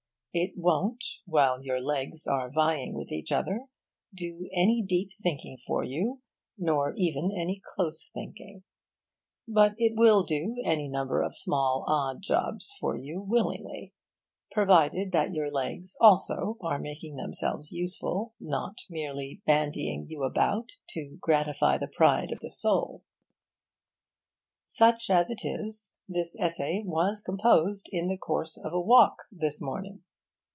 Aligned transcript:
It 0.33 0.53
won't, 0.55 1.03
while 1.25 1.61
your 1.61 1.81
legs 1.81 2.25
are 2.25 2.49
vying 2.49 2.93
with 2.93 3.11
each 3.11 3.33
other, 3.33 3.67
do 4.15 4.49
any 4.53 4.81
deep 4.81 5.11
thinking 5.11 5.57
for 5.67 5.83
you, 5.83 6.21
nor 6.57 6.93
even 6.95 7.33
any 7.35 7.61
close 7.75 8.07
thinking; 8.09 8.63
but 9.45 9.75
it 9.77 9.91
will 9.97 10.23
do 10.23 10.55
any 10.63 10.87
number 10.87 11.21
of 11.21 11.35
small 11.35 11.83
odd 11.85 12.21
jobs 12.21 12.71
for 12.79 12.95
you 12.95 13.19
willingly 13.19 13.93
provided 14.51 15.11
that 15.11 15.33
your 15.33 15.51
legs, 15.51 15.97
also, 15.99 16.57
are 16.61 16.79
making 16.79 17.17
themselves 17.17 17.73
useful, 17.73 18.33
not 18.39 18.77
merely 18.89 19.41
bandying 19.45 20.05
you 20.09 20.23
about 20.23 20.69
to 20.91 21.17
gratify 21.19 21.77
the 21.77 21.87
pride 21.93 22.31
of 22.31 22.39
the 22.39 22.49
soul. 22.49 23.03
Such 24.65 25.09
as 25.09 25.29
it 25.29 25.41
is, 25.43 25.93
this 26.07 26.39
essay 26.39 26.83
was 26.85 27.21
composed 27.21 27.89
in 27.91 28.07
the 28.07 28.15
course 28.15 28.55
of 28.57 28.71
a 28.71 28.79
walk, 28.79 29.23
this 29.29 29.61
morning. 29.61 30.05